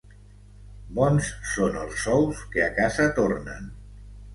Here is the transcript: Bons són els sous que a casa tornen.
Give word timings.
Bons 1.01 1.29
són 1.51 1.79
els 1.85 2.03
sous 2.07 2.43
que 2.57 2.67
a 2.67 2.75
casa 2.83 3.11
tornen. 3.23 3.75